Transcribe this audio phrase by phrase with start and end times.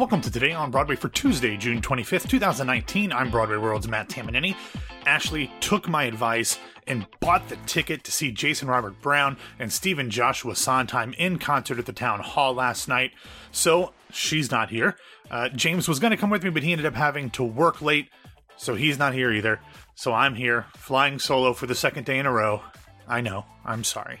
[0.00, 3.12] Welcome to Today on Broadway for Tuesday, June 25th, 2019.
[3.12, 4.56] I'm Broadway World's Matt Tamanini.
[5.04, 10.08] Ashley took my advice and bought the ticket to see Jason Robert Brown and Stephen
[10.08, 13.12] Joshua Sondheim in concert at the Town Hall last night.
[13.52, 14.96] So she's not here.
[15.30, 17.82] Uh, James was going to come with me, but he ended up having to work
[17.82, 18.08] late,
[18.56, 19.60] so he's not here either.
[19.96, 22.62] So I'm here, flying solo for the second day in a row.
[23.06, 24.20] I know, I'm sorry.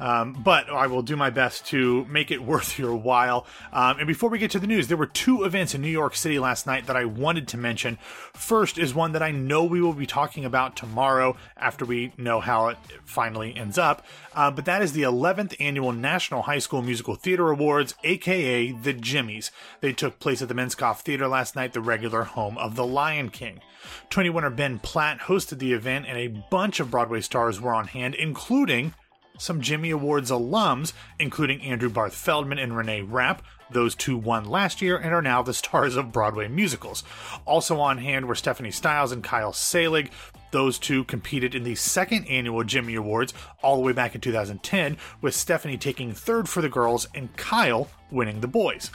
[0.00, 3.46] Um, but I will do my best to make it worth your while.
[3.72, 6.16] Um, and before we get to the news, there were two events in New York
[6.16, 7.98] City last night that I wanted to mention.
[8.32, 12.40] First is one that I know we will be talking about tomorrow after we know
[12.40, 14.04] how it finally ends up.
[14.34, 18.92] Uh, but that is the 11th annual National High School Musical Theater Awards, aka the
[18.92, 19.50] Jimmies.
[19.80, 23.30] They took place at the Minskoff Theater last night, the regular home of The Lion
[23.30, 23.60] King.
[24.08, 27.88] Tony winner Ben Platt hosted the event, and a bunch of Broadway stars were on
[27.88, 28.94] hand, including
[29.40, 33.42] some Jimmy Awards alums, including Andrew Barth Feldman and Renee Rapp.
[33.70, 37.04] Those two won last year and are now the stars of Broadway musicals.
[37.46, 40.10] Also on hand were Stephanie Styles and Kyle Selig.
[40.50, 44.96] Those two competed in the second annual Jimmy Awards all the way back in 2010,
[45.20, 48.90] with Stephanie taking third for the girls and Kyle winning the boys.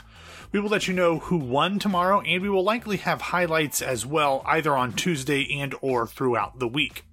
[0.52, 4.06] We will let you know who won tomorrow, and we will likely have highlights as
[4.06, 7.04] well, either on Tuesday and or throughout the week.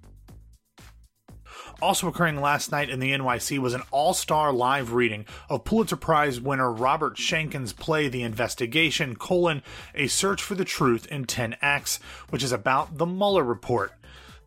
[1.82, 6.40] Also occurring last night in the NYC was an all-star live reading of Pulitzer Prize
[6.40, 9.62] winner Robert Schenkkan's play The Investigation, colon,
[9.94, 11.98] A Search for the Truth in 10 Acts,
[12.30, 13.92] which is about the Mueller report.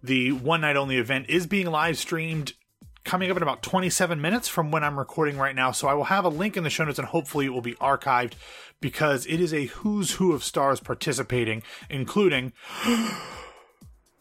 [0.01, 2.53] The one night only event is being live streamed
[3.03, 5.71] coming up in about 27 minutes from when I'm recording right now.
[5.71, 7.75] So I will have a link in the show notes and hopefully it will be
[7.75, 8.33] archived
[8.81, 12.53] because it is a who's who of stars participating, including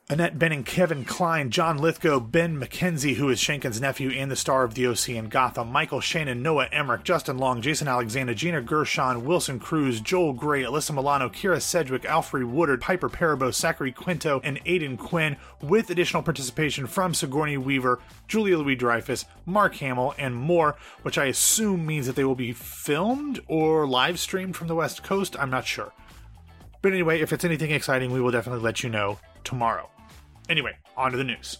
[0.09, 4.63] Annette Bening, Kevin Kline, John Lithgow, Ben McKenzie, who is Schenkkan's nephew and the star
[4.63, 9.25] of the OC and Gotham, Michael Shannon, Noah Emmerich, Justin Long, Jason Alexander, Gina Gershon,
[9.25, 14.61] Wilson Cruz, Joel Grey, Alyssa Milano, Kyra Sedgwick, Alfre Woodard, Piper Perabo, Zachary Quinto, and
[14.65, 20.77] Aidan Quinn, with additional participation from Sigourney Weaver, Julia Louis Dreyfus, Mark Hamill, and more,
[21.03, 25.03] which I assume means that they will be filmed or live streamed from the West
[25.03, 25.35] Coast.
[25.37, 25.93] I'm not sure.
[26.81, 29.91] But anyway, if it's anything exciting, we will definitely let you know tomorrow.
[30.49, 31.59] Anyway, on to the news.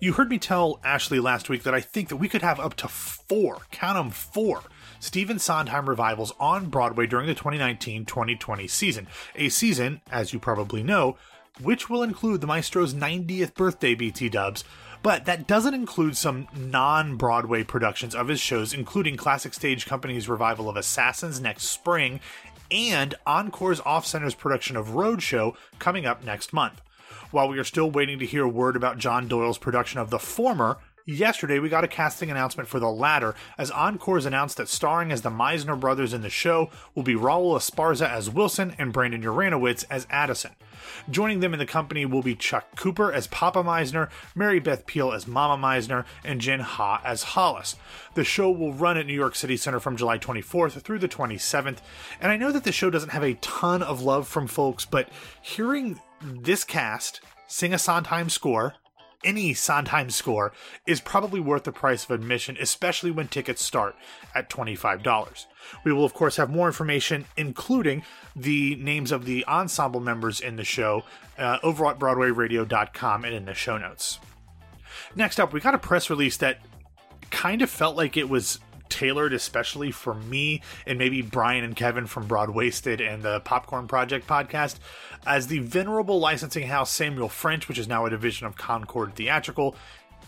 [0.00, 2.74] You heard me tell Ashley last week that I think that we could have up
[2.74, 4.62] to four, count them four,
[4.98, 9.06] Stephen Sondheim revivals on Broadway during the 2019 2020 season.
[9.36, 11.16] A season, as you probably know,
[11.60, 14.64] which will include the maestro's 90th birthday BT dubs,
[15.02, 20.28] but that doesn't include some non Broadway productions of his shows, including Classic Stage Company's
[20.28, 22.20] revival of Assassins next spring
[22.72, 26.80] and Encore's Off Center's production of Roadshow coming up next month.
[27.30, 30.78] While we are still waiting to hear word about John Doyle's production of the former,
[31.04, 35.22] Yesterday, we got a casting announcement for the latter, as Encore's announced that starring as
[35.22, 39.84] the Mizner brothers in the show will be Raul Esparza as Wilson and Brandon Uranowitz
[39.90, 40.52] as Addison.
[41.10, 45.12] Joining them in the company will be Chuck Cooper as Papa Mizner, Mary Beth Peil
[45.12, 47.74] as Mama Mizner, and Jin Ha as Hollis.
[48.14, 51.78] The show will run at New York City Center from July 24th through the 27th,
[52.20, 55.08] and I know that the show doesn't have a ton of love from folks, but
[55.40, 58.74] hearing this cast sing a Sondheim score
[59.24, 60.52] any Sondheim score
[60.86, 63.94] is probably worth the price of admission, especially when tickets start
[64.34, 65.46] at $25.
[65.84, 68.02] We will, of course, have more information, including
[68.34, 71.04] the names of the ensemble members in the show,
[71.38, 74.18] uh, over at BroadwayRadio.com and in the show notes.
[75.14, 76.58] Next up, we got a press release that
[77.30, 78.60] kind of felt like it was
[78.92, 84.26] tailored especially for me and maybe Brian and Kevin from Broadwasted and the Popcorn Project
[84.26, 84.76] podcast,
[85.26, 89.74] as the venerable licensing house Samuel French, which is now a division of Concord Theatrical,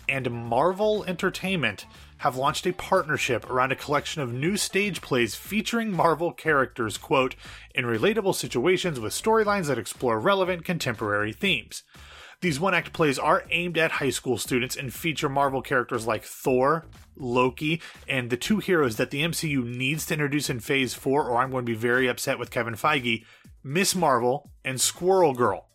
[0.08, 1.86] and Marvel Entertainment
[2.18, 7.34] have launched a partnership around a collection of new stage plays featuring Marvel characters, quote,
[7.74, 11.82] in relatable situations with storylines that explore relevant contemporary themes.
[12.44, 16.24] These one act plays are aimed at high school students and feature Marvel characters like
[16.24, 16.84] Thor,
[17.16, 21.38] Loki, and the two heroes that the MCU needs to introduce in Phase 4, or
[21.38, 23.24] I'm going to be very upset with Kevin Feige
[23.62, 25.68] Miss Marvel and Squirrel Girl.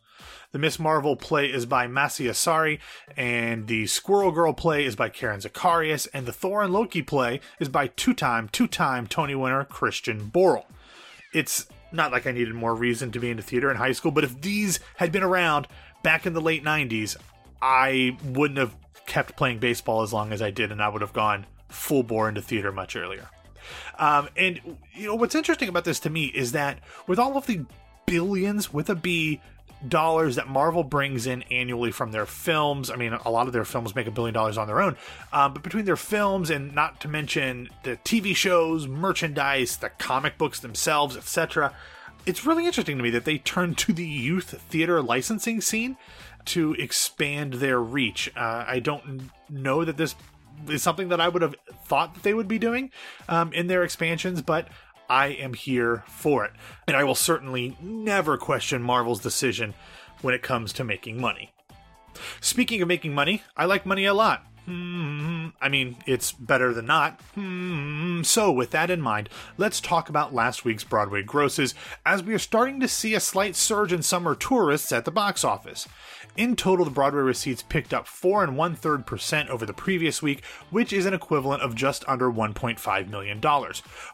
[0.51, 2.77] The Miss Marvel play is by Masi Asare,
[3.17, 7.39] and the Squirrel Girl play is by Karen Zacarías, and the Thor and Loki play
[7.59, 10.65] is by two time, two time Tony winner Christian Borle.
[11.33, 14.23] It's not like I needed more reason to be into theater in high school, but
[14.23, 15.67] if these had been around
[16.03, 17.15] back in the late 90s,
[17.61, 18.75] I wouldn't have
[19.05, 22.29] kept playing baseball as long as I did, and I would have gone full bore
[22.29, 23.29] into theater much earlier.
[23.97, 24.59] Um, and
[24.93, 27.65] you know what's interesting about this to me is that with all of the
[28.05, 29.41] billions with a B
[29.87, 32.89] dollars that Marvel brings in annually from their films.
[32.89, 34.97] I mean, a lot of their films make a billion dollars on their own,
[35.31, 40.37] um, but between their films and not to mention the TV shows, merchandise, the comic
[40.37, 41.73] books themselves, etc.,
[42.25, 45.97] it's really interesting to me that they turned to the youth theater licensing scene
[46.45, 48.31] to expand their reach.
[48.35, 50.15] Uh, I don't know that this
[50.67, 51.55] is something that I would have
[51.85, 52.91] thought that they would be doing
[53.27, 54.67] um, in their expansions, but
[55.09, 56.51] I am here for it.
[56.87, 59.73] And I will certainly never question Marvel's decision
[60.21, 61.53] when it comes to making money.
[62.41, 64.45] Speaking of making money, I like money a lot.
[64.69, 67.19] Hmm, I mean, it's better than not.
[67.33, 69.27] Hmm, so, with that in mind,
[69.57, 71.73] let's talk about last week's Broadway grosses,
[72.05, 75.43] as we are starting to see a slight surge in summer tourists at the box
[75.43, 75.87] office.
[76.37, 80.21] In total, the Broadway receipts picked up four and one third percent over the previous
[80.21, 83.41] week, which is an equivalent of just under $1.5 million.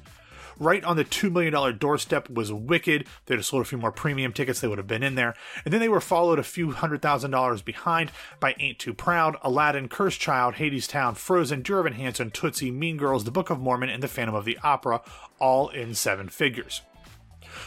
[0.59, 3.07] Right on the $2 million doorstep was Wicked.
[3.25, 5.35] They just sold a few more premium tickets, they would have been in there.
[5.65, 9.39] And then they were followed a few hundred thousand dollars behind by Ain't Too Proud,
[9.43, 13.89] Aladdin, Cursed Child, Hadestown, Frozen, Dear Evan Hansen, Tootsie, Mean Girls, The Book of Mormon,
[13.89, 15.01] and The Phantom of the Opera,
[15.39, 16.83] all in seven figures.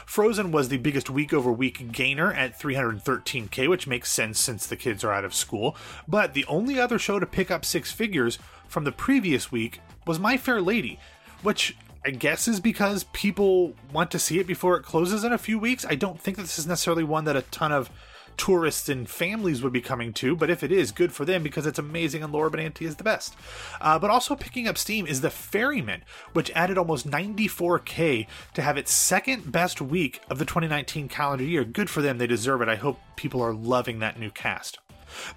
[0.06, 4.76] Frozen was the biggest week over week gainer at 313k, which makes sense since the
[4.76, 5.76] kids are out of school.
[6.08, 10.20] But the only other show to pick up six figures from the previous week was
[10.20, 11.00] My Fair Lady,
[11.42, 11.76] which
[12.06, 15.58] I guess is because people want to see it before it closes in a few
[15.58, 15.86] weeks.
[15.88, 17.90] I don't think this is necessarily one that a ton of
[18.38, 21.66] tourists and families would be coming to, but if it is, good for them because
[21.66, 23.36] it's amazing and Laura Benanti is the best.
[23.82, 26.04] Uh, but also picking up steam is The Ferryman,
[26.34, 31.64] which added almost 94k to have its second best week of the 2019 calendar year.
[31.64, 32.70] Good for them, they deserve it.
[32.70, 34.80] I hope people are loving that new cast.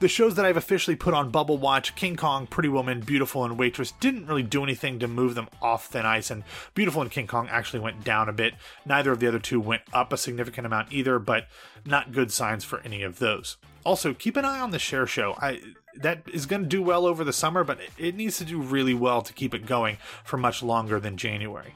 [0.00, 3.58] The shows that I've officially put on Bubble Watch, King Kong, Pretty Woman, Beautiful, and
[3.58, 6.44] Waitress, didn't really do anything to move them off thin ice, and
[6.74, 8.54] Beautiful and King Kong actually went down a bit.
[8.84, 11.48] Neither of the other two went up a significant amount either, but
[11.84, 13.56] not good signs for any of those.
[13.84, 15.36] Also, keep an eye on the Cher Show.
[15.40, 15.60] I
[15.94, 18.94] that is going to do well over the summer, but it needs to do really
[18.94, 21.74] well to keep it going for much longer than January.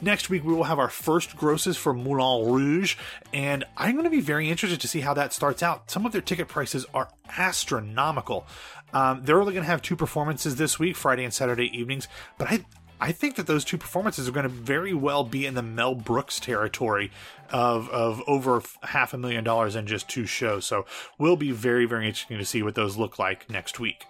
[0.00, 2.96] Next week, we will have our first grosses for Moulin Rouge,
[3.32, 5.90] and I'm going to be very interested to see how that starts out.
[5.90, 8.46] Some of their ticket prices are astronomical.
[8.92, 12.08] Um, they're only going to have two performances this week, Friday and Saturday evenings,
[12.38, 12.64] but I,
[13.00, 15.94] I think that those two performances are going to very well be in the Mel
[15.94, 17.10] Brooks territory
[17.50, 20.66] of of over half a million dollars in just two shows.
[20.66, 20.84] So
[21.18, 24.04] we'll be very very interesting to see what those look like next week.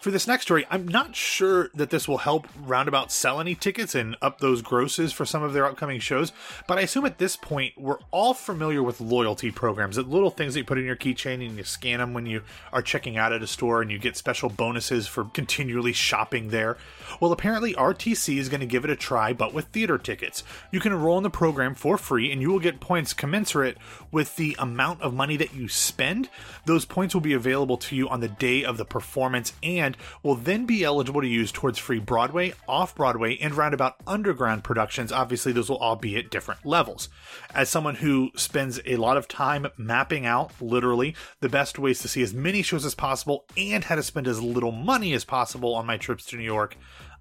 [0.00, 3.94] For this next story, I'm not sure that this will help Roundabout sell any tickets
[3.94, 6.32] and up those grosses for some of their upcoming shows,
[6.66, 10.54] but I assume at this point we're all familiar with loyalty programs, the little things
[10.54, 12.42] that you put in your keychain and you scan them when you
[12.72, 16.76] are checking out at a store and you get special bonuses for continually shopping there.
[17.20, 20.44] Well, apparently RTC is going to give it a try, but with theater tickets.
[20.70, 23.76] You can enroll in the program for free and you will get points commensurate
[24.10, 26.28] with the amount of money that you spend.
[26.64, 30.36] Those points will be available to you on the day of the performance and will
[30.36, 35.12] then be eligible to use towards free Broadway, off Broadway, and roundabout underground productions.
[35.12, 37.08] Obviously, those will all be at different levels.
[37.54, 42.08] As someone who spends a lot of time mapping out, literally, the best ways to
[42.08, 45.74] see as many shows as possible and how to spend as little money as possible
[45.74, 46.76] on my trips to New York,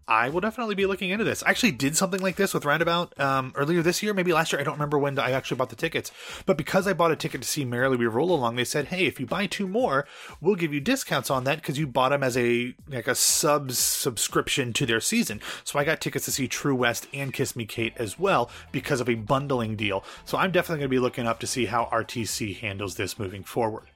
[0.08, 1.44] I will definitely be looking into this.
[1.44, 4.62] I actually did something like this with Roundabout um, earlier this year, maybe last year.
[4.62, 6.14] I don't remember when I actually bought the tickets.
[6.46, 9.06] But because I bought a ticket to see Merrily We Roll Along, they said, "Hey,
[9.06, 10.08] if you buy two more,
[10.40, 13.74] we'll give you discounts on that because you bought them as a like a sub
[13.74, 17.66] subscription to their season." So I got tickets to see True West and Kiss Me
[17.66, 20.06] Kate as well because of a bundling deal.
[20.24, 23.44] So I'm definitely going to be looking up to see how RTC handles this moving
[23.44, 23.90] forward.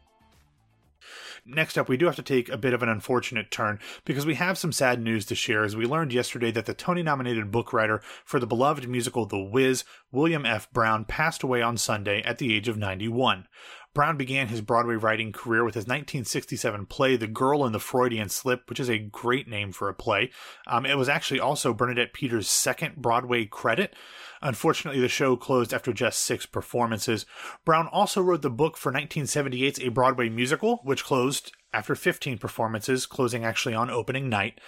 [1.44, 4.36] Next up, we do have to take a bit of an unfortunate turn because we
[4.36, 7.74] have some sad news to share as we learned yesterday that the Tony nominated book
[7.74, 10.72] writer for the beloved musical The Wiz, William F.
[10.72, 13.48] Brown, passed away on Sunday at the age of 91.
[13.94, 18.30] Brown began his Broadway writing career with his 1967 play, The Girl in the Freudian
[18.30, 20.30] Slip, which is a great name for a play.
[20.66, 23.94] Um, it was actually also Bernadette Peters' second Broadway credit.
[24.42, 27.26] Unfortunately, the show closed after just six performances.
[27.64, 33.06] Brown also wrote the book for 1978's A Broadway Musical, which closed after 15 performances,
[33.06, 34.60] closing actually on opening night.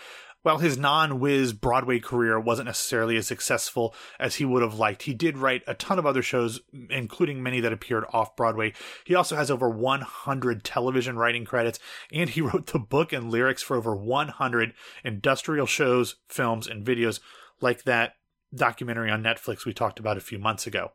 [0.44, 5.04] While his non Wiz Broadway career wasn't necessarily as successful as he would have liked,
[5.04, 8.74] he did write a ton of other shows, including many that appeared off Broadway.
[9.06, 11.80] He also has over 100 television writing credits,
[12.12, 14.74] and he wrote the book and lyrics for over 100
[15.06, 17.22] industrial shows, films, and videos,
[17.62, 18.16] like that
[18.54, 20.92] documentary on Netflix we talked about a few months ago.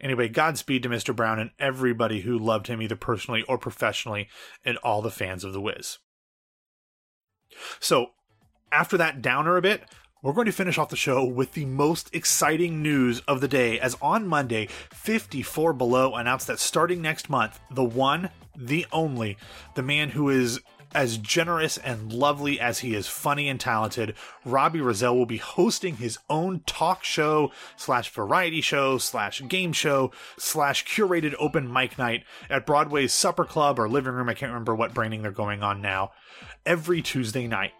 [0.00, 1.14] Anyway, Godspeed to Mr.
[1.14, 4.28] Brown and everybody who loved him either personally or professionally,
[4.64, 5.98] and all the fans of The Wiz.
[7.80, 8.08] So,
[8.72, 9.82] after that downer a bit,
[10.22, 13.78] we're going to finish off the show with the most exciting news of the day.
[13.78, 19.36] As on Monday, 54 Below announced that starting next month, the one, the only,
[19.74, 20.60] the man who is
[20.94, 24.14] as generous and lovely as he is funny and talented,
[24.44, 30.12] Robbie Rozelle will be hosting his own talk show slash variety show slash game show
[30.38, 34.28] slash curated open mic night at Broadway's Supper Club or Living Room.
[34.28, 36.12] I can't remember what branding they're going on now.
[36.64, 37.72] Every Tuesday night.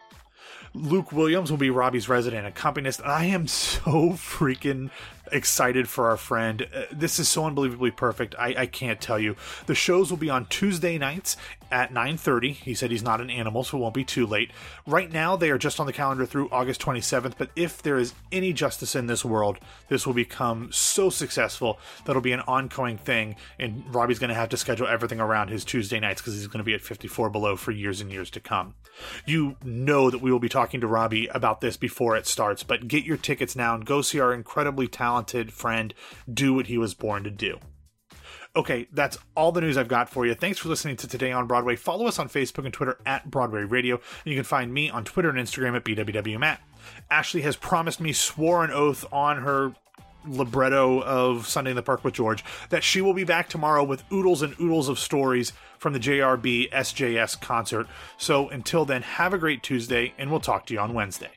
[0.75, 3.01] Luke Williams will be Robbie's resident accompanist.
[3.01, 4.91] And I am so freaking
[5.33, 6.67] excited for our friend.
[6.75, 8.35] Uh, this is so unbelievably perfect.
[8.39, 9.37] I, I can't tell you.
[9.67, 11.37] The shows will be on Tuesday nights
[11.71, 12.55] at 9:30.
[12.55, 14.51] He said he's not an animal, so it won't be too late.
[14.87, 17.35] Right now, they are just on the calendar through August 27th.
[17.37, 19.59] But if there is any justice in this world,
[19.89, 23.37] this will become so successful that'll be an ongoing thing.
[23.59, 26.59] And Robbie's going to have to schedule everything around his Tuesday nights because he's going
[26.59, 28.75] to be at 54 below for years and years to come.
[29.27, 32.88] You know that we will be talking to Robbie about this before it starts, but
[32.88, 35.95] get your tickets now and go see our incredibly talented friend
[36.29, 37.61] do what he was born to do.
[38.57, 40.35] Okay, that's all the news I've got for you.
[40.35, 41.77] Thanks for listening to Today on Broadway.
[41.77, 43.99] Follow us on Facebook and Twitter at Broadway Radio.
[44.25, 46.59] And you can find me on Twitter and Instagram at BWWMatt.
[47.09, 49.75] Ashley has promised me, swore an oath on her
[50.27, 54.05] libretto of Sunday in the Park with George that she will be back tomorrow with
[54.13, 57.87] oodles and oodles of stories from the JRB SJS concert.
[58.17, 61.31] So until then, have a great Tuesday, and we'll talk to you on Wednesday.